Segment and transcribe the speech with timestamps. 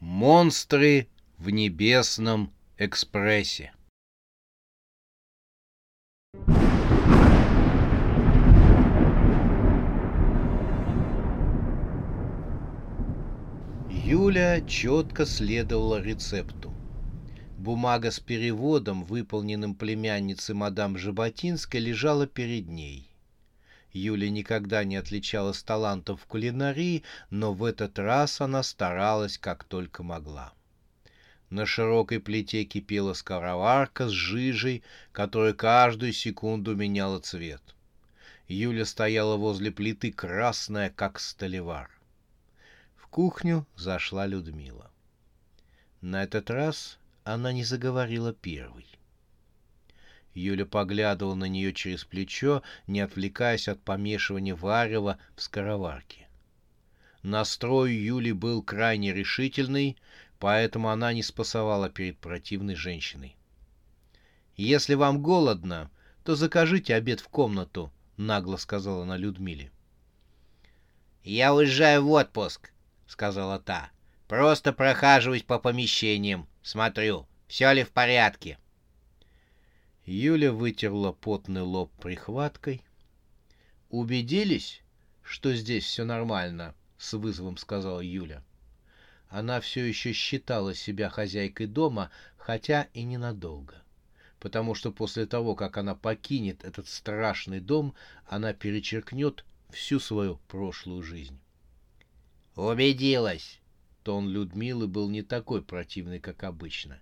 [0.00, 3.72] Монстры в небесном экспрессе.
[13.88, 16.74] Юля четко следовала рецепту.
[17.56, 23.15] Бумага с переводом, выполненным племянницей мадам Жаботинской, лежала перед ней.
[23.96, 30.02] Юля никогда не отличалась талантом в кулинарии, но в этот раз она старалась как только
[30.02, 30.52] могла.
[31.48, 37.62] На широкой плите кипела скороварка с жижей, которая каждую секунду меняла цвет.
[38.48, 41.90] Юля стояла возле плиты красная, как столевар.
[42.96, 44.90] В кухню зашла Людмила.
[46.02, 48.86] На этот раз она не заговорила первой.
[50.36, 56.28] Юля поглядывала на нее через плечо, не отвлекаясь от помешивания варева в скороварке.
[57.22, 59.96] Настрой Юли был крайне решительный,
[60.38, 63.34] поэтому она не спасовала перед противной женщиной.
[64.56, 65.90] «Если вам голодно,
[66.22, 69.70] то закажите обед в комнату»,— нагло сказала она Людмиле.
[71.24, 72.72] «Я уезжаю в отпуск»,—
[73.06, 73.90] сказала та.
[74.28, 78.58] «Просто прохаживаюсь по помещениям, смотрю, все ли в порядке».
[80.06, 82.80] Юля вытерла потный лоб прихваткой.
[83.90, 84.80] «Убедились,
[85.20, 88.44] что здесь все нормально?»— с вызовом сказала Юля.
[89.28, 93.82] Она все еще считала себя хозяйкой дома, хотя и ненадолго.
[94.38, 97.92] Потому что после того, как она покинет этот страшный дом,
[98.28, 101.40] она перечеркнет всю свою прошлую жизнь.
[102.54, 103.58] «Убедилась!»
[104.04, 107.00] Тон Людмилы был не такой противный, как обычно.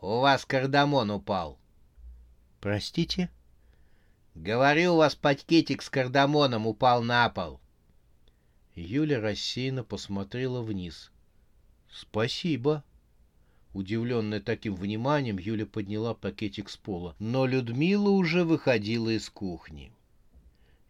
[0.00, 1.58] «У вас кардамон упал!»
[2.60, 3.30] «Простите?»
[4.34, 7.60] «Говорю, у вас пакетик с кардамоном упал на пол!»
[8.74, 11.10] Юля рассеянно посмотрела вниз.
[11.90, 12.84] «Спасибо!»
[13.74, 19.92] Удивленная таким вниманием, Юля подняла пакетик с пола, но Людмила уже выходила из кухни.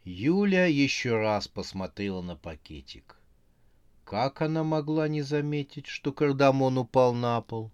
[0.05, 3.17] Юля еще раз посмотрела на пакетик.
[4.05, 7.71] Как она могла не заметить, что кардамон упал на пол?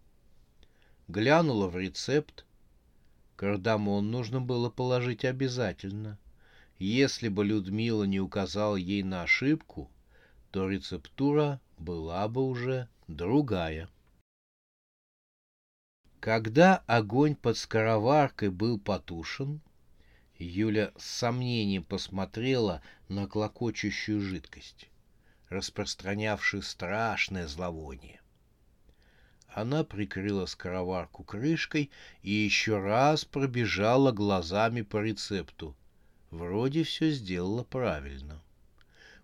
[1.07, 2.45] Глянула в рецепт.
[3.37, 6.19] Кардамон нужно было положить обязательно.
[6.79, 9.91] Если бы Людмила не указала ей на ошибку,
[10.51, 13.89] то рецептура была бы уже другая.
[16.21, 19.61] Когда огонь под скороваркой был потушен,
[20.39, 24.89] Юля с сомнением посмотрела на клокочущую жидкость
[25.55, 28.21] распространявший страшное зловоние.
[29.55, 31.89] Она прикрыла скороварку крышкой
[32.23, 35.77] и еще раз пробежала глазами по рецепту.
[36.33, 38.43] Вроде все сделала правильно.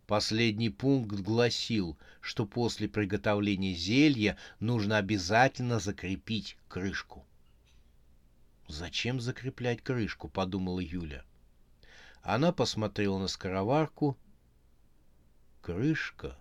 [0.07, 7.25] Последний пункт гласил, что после приготовления зелья нужно обязательно закрепить крышку.
[8.69, 11.25] «Зачем закреплять крышку?»— подумала Юля.
[12.23, 14.17] Она посмотрела на скороварку
[15.61, 16.39] Крышка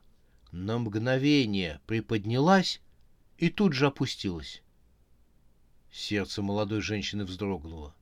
[0.52, 2.82] на мгновение приподнялась
[3.40, 4.62] и тут же опустилась.
[5.92, 7.96] Сердце молодой женщины вздрогнуло.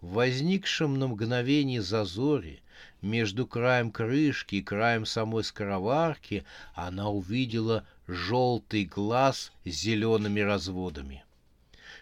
[0.00, 2.60] В возникшем на мгновение зазоре
[3.02, 6.44] между краем крышки и краем самой скороварки
[6.74, 11.24] она увидела желтый глаз с зелеными разводами.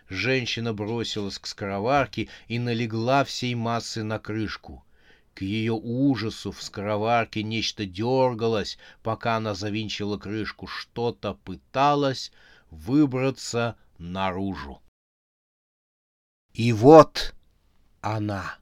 [0.08, 4.84] Женщина бросилась к скороварке и налегла всей массой на крышку.
[5.34, 12.30] К ее ужасу в скороварке нечто дергалось, пока она завинчила крышку, что-то пыталось
[12.70, 14.80] выбраться наружу.
[16.52, 17.34] И вот
[18.00, 18.58] она,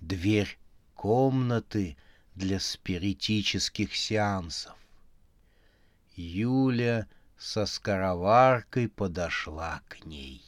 [0.00, 0.58] дверь
[0.94, 1.96] комнаты
[2.34, 4.76] для спиритических сеансов.
[6.14, 7.06] Юля
[7.36, 10.42] со скороваркой подошла к ней.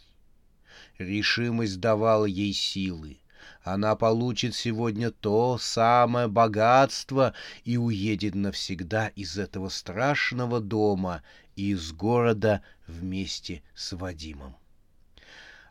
[0.99, 3.20] Решимость давала ей силы
[3.62, 11.23] она получит сегодня то самое богатство и уедет навсегда из этого страшного дома
[11.68, 14.56] из города вместе с Вадимом.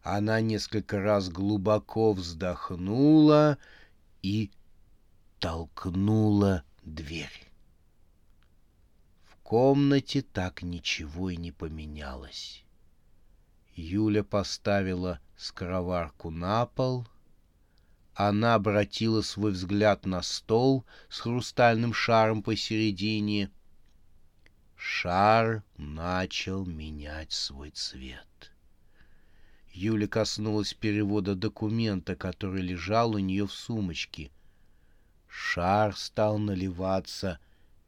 [0.04, 3.58] Она несколько раз глубоко вздохнула
[4.22, 4.52] и
[5.40, 7.48] толкнула дверь.
[9.26, 12.64] В комнате так ничего и не поменялось.
[13.76, 17.08] Юля поставила скороварку на пол.
[18.14, 23.50] Она обратила свой взгляд на стол с хрустальным шаром посередине.
[24.82, 28.54] Шар начал менять свой цвет.
[29.74, 34.32] Юля коснулась перевода документа, который лежал у нее в сумочке.
[35.28, 37.40] Шар стал наливаться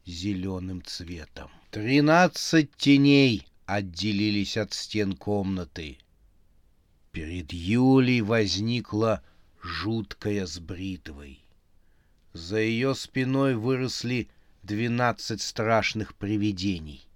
[0.06, 1.50] зеленым цветом.
[1.72, 5.98] Тринадцать теней отделились от стен комнаты.
[7.14, 9.24] Перед Юлей возникла
[9.62, 11.40] жуткая с бритвой.
[12.34, 14.30] За ее спиной выросли
[14.63, 17.08] двенадцать страшных привидений.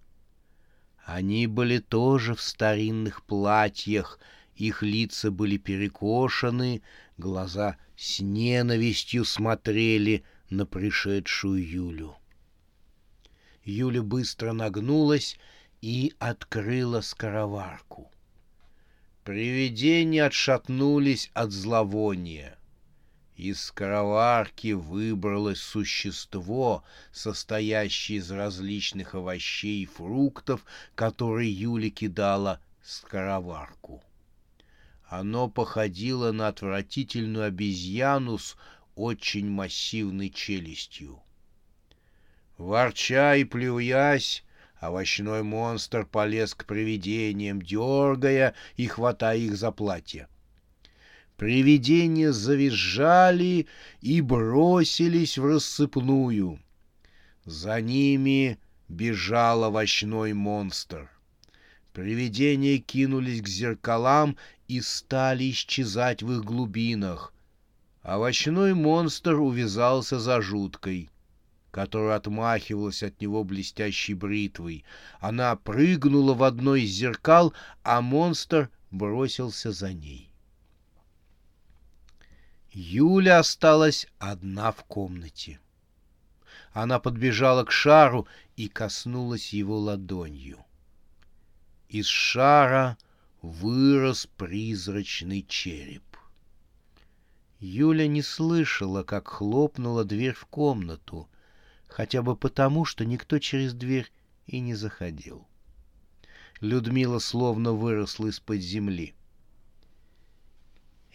[1.06, 4.20] Они были тоже в старинных платьях,
[4.56, 6.82] их лица были перекошены,
[7.18, 12.16] глаза с ненавистью смотрели на пришедшую Юлю.
[13.64, 15.38] Юля быстро нагнулась
[15.82, 18.12] и открыла скороварку.
[19.24, 22.55] Привидения отшатнулись от зловония.
[23.36, 30.64] Из скороварки выбралось существо, состоящее из различных овощей и фруктов,
[30.96, 34.02] которые Юля кидала в скороварку.
[35.08, 38.56] Оно походило на отвратительную обезьяну с
[38.96, 41.22] очень массивной челюстью.
[42.58, 44.46] Ворча и плюясь,
[44.80, 50.30] овощной монстр полез к привидениям, дергая и хватая их за платье.
[51.38, 53.68] Привидения завизжали
[54.00, 56.62] и бросились в рассыпную.
[57.44, 61.10] За ними бежал овощной монстр.
[61.92, 64.38] Привидения кинулись к зеркалам
[64.70, 67.34] и стали исчезать в их глубинах.
[68.02, 71.10] Овощной монстр увязался за жуткой,
[71.72, 74.86] которая отмахивалась от него блестящей бритвой.
[75.20, 77.54] Она прыгнула в одно из зеркал,
[77.84, 80.32] а монстр бросился за ней.
[82.78, 85.62] Юля осталась одна в комнате.
[86.74, 88.28] Она подбежала к шару
[88.58, 90.60] и коснулась его ладонью.
[91.88, 92.98] Из шара
[93.42, 96.04] вырос призрачный череп.
[97.62, 101.30] Юля не слышала, как хлопнула дверь в комнату,
[101.88, 104.12] хотя бы потому, что никто через дверь
[104.48, 105.48] и не заходил.
[106.60, 109.16] Людмила словно выросла из-под земли.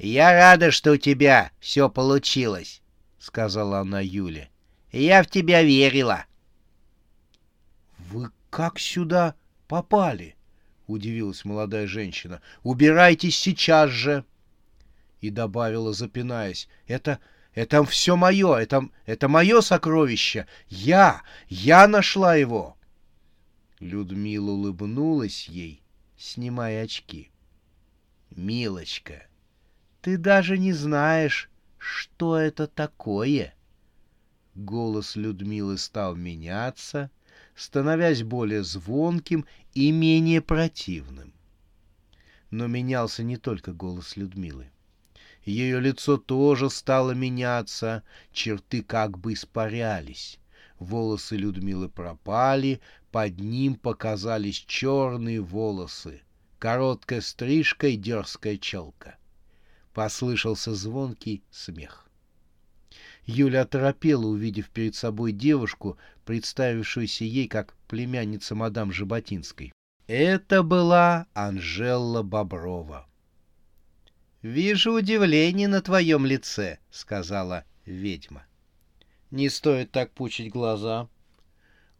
[0.02, 2.80] «Я рада, что у тебя все получилось»,—
[3.18, 4.48] сказала она Юле.
[4.92, 6.24] «Я в тебя верила».
[7.98, 9.34] «Вы как сюда
[9.68, 10.36] попали?»
[10.90, 12.40] удивилась молодая женщина.
[12.62, 14.24] «Убирайтесь сейчас же!»
[15.20, 17.20] И добавила, запинаясь, «Это...
[17.52, 18.88] это все мое, это...
[19.04, 20.46] это мое сокровище!
[20.68, 21.22] Я!
[21.48, 22.78] Я нашла его!»
[23.80, 25.82] Людмила улыбнулась ей,
[26.16, 27.30] снимая очки.
[28.30, 29.26] «Милочка,
[30.00, 33.54] ты даже не знаешь, что это такое!»
[34.54, 37.10] Голос Людмилы стал меняться—
[37.54, 39.44] становясь более звонким
[39.74, 41.34] и менее противным.
[42.50, 44.70] Но менялся не только голос Людмилы.
[45.44, 50.38] Ее лицо тоже стало меняться, черты как бы испарялись.
[50.78, 52.80] Волосы Людмилы пропали,
[53.12, 56.22] под ним показались черные волосы,
[56.58, 59.16] короткая стрижка и дерзкая челка.
[59.92, 62.06] Послышался звонкий смех.
[63.24, 69.72] Юля оторопела, увидев перед собой девушку, представившуюся ей как племянница мадам Жаботинской.
[70.06, 73.06] Это была Анжела Боброва.
[74.42, 78.46] «Вижу удивление на твоем лице»,— сказала ведьма.
[79.30, 81.08] «Не стоит так пучить глаза.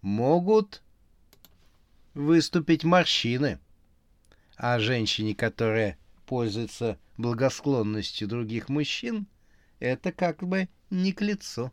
[0.01, 0.83] Могут
[2.15, 3.59] выступить морщины.
[4.57, 5.99] А женщине, которая
[6.31, 9.27] пользуется благосклонностью других мужчин,
[9.81, 11.73] это как бы не к лицу.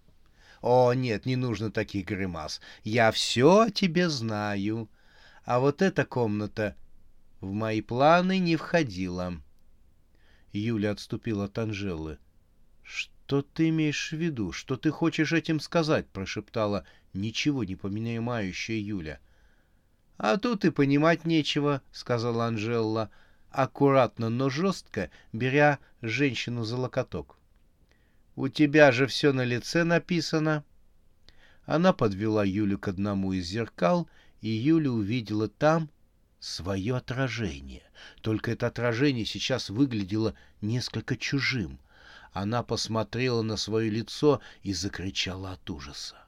[0.63, 2.59] О, нет, не нужно таких гримас.
[2.83, 4.89] Я все о тебе знаю.
[5.45, 6.75] А вот эта комната
[7.39, 9.39] в мои планы не входила.
[10.53, 12.17] Юля отступила от Анжелы.
[12.81, 14.51] «Что ты имеешь в виду?
[14.51, 16.83] Что ты хочешь этим сказать?»— прошептала
[17.13, 19.19] ничего не понимающая Юля.
[20.17, 23.11] «А тут и понимать нечего»,— сказала Анжела,
[23.51, 27.37] аккуратно, но жестко, беря женщину за локоток.
[28.35, 30.63] У тебя же все на лице написано.
[31.65, 34.07] Она подвела Юлю к одному из зеркал,
[34.41, 35.89] и Юля увидела там
[36.39, 37.83] свое отражение.
[38.21, 41.79] Только это отражение сейчас выглядело несколько чужим.
[42.31, 46.26] Она посмотрела на свое лицо и закричала от ужаса.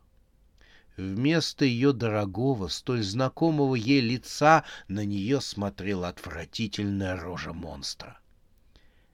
[1.00, 8.20] Вместо ее дорогого, столь знакомого ей лица на нее смотрела отвратительная рожа монстра.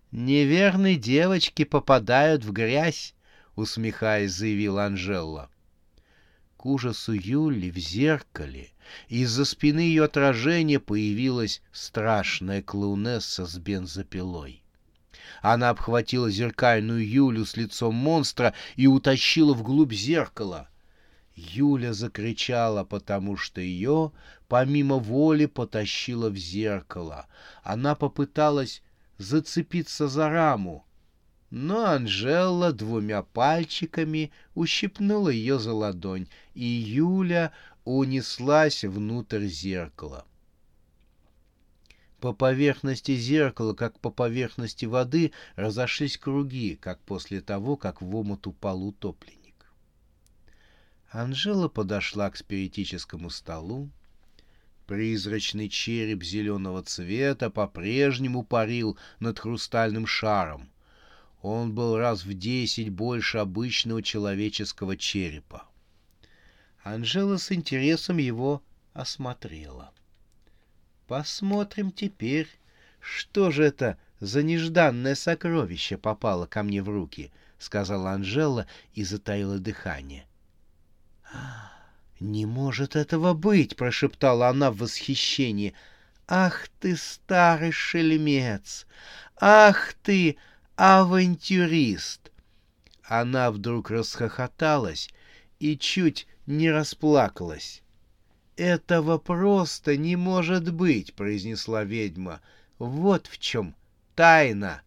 [0.10, 3.14] «Неверные девочки попадают в грязь»,—
[3.56, 5.52] усмехаясь, заявила Анжела.
[6.58, 8.72] К ужасу Юли в зеркале
[9.08, 14.64] из-за спины ее отражения появилась страшная клоунесса с бензопилой.
[15.44, 20.68] Она обхватила зеркальную Юлю с лицом монстра и утащила вглубь зеркала—
[21.36, 24.12] Юля закричала, потому что ее
[24.48, 27.28] помимо воли потащило в зеркало.
[27.64, 28.82] Она попыталась
[29.18, 30.86] зацепиться за раму,
[31.50, 37.52] но Анжела двумя пальчиками ущипнула ее за ладонь, и Юля
[37.84, 40.26] унеслась внутрь зеркала.
[42.20, 48.48] По поверхности зеркала, как по поверхности воды, разошлись круги, как после того, как в омут
[48.48, 49.45] упал утопленник.
[51.16, 53.90] Анжела подошла к спиритическому столу.
[54.86, 60.70] Призрачный череп зеленого цвета по-прежнему парил над хрустальным шаром.
[61.42, 65.64] Он был раз в десять больше обычного человеческого черепа.
[66.84, 69.94] Анжела с интересом его осмотрела.
[71.08, 72.50] Посмотрим теперь,
[73.00, 79.60] что же это за нежданное сокровище попало ко мне в руки, сказала Анжела и затаила
[79.60, 80.26] дыхание.—
[82.22, 85.74] «Не может этого быть!»— прошептала она в восхищении.
[86.28, 88.88] «Ах ты, старый шельмец!
[89.40, 90.38] Ах ты,
[90.78, 92.32] авантюрист!»
[93.04, 95.10] Она вдруг расхохоталась
[95.60, 97.84] и чуть не расплакалась.
[98.56, 102.40] «Этого просто не может быть!»— произнесла ведьма.
[102.80, 103.76] «Вот в чем
[104.16, 104.82] тайна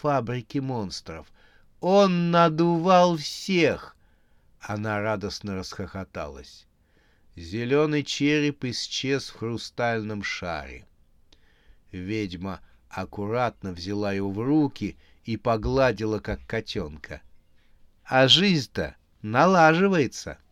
[0.00, 1.26] фабрики монстров.
[1.80, 3.96] Он надувал всех,
[4.60, 6.67] она радостно расхохоталась.
[7.38, 10.86] Зеленый череп исчез в хрустальном шаре.
[11.92, 17.22] Ведьма аккуратно взяла его в руки и погладила, как котенка.
[18.02, 20.38] А жизнь-то налаживается.—